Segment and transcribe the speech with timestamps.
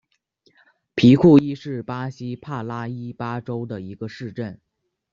[0.95, 4.59] 皮库伊是巴西帕拉伊巴州的一个市镇。